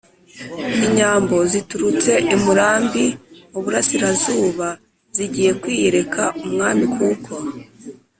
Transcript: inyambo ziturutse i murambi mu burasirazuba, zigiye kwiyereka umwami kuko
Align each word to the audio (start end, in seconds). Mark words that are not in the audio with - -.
inyambo 0.87 1.35
ziturutse 1.51 2.11
i 2.33 2.37
murambi 2.43 3.05
mu 3.51 3.59
burasirazuba, 3.63 4.67
zigiye 5.15 5.51
kwiyereka 5.61 6.21
umwami 6.45 6.85
kuko 6.95 7.31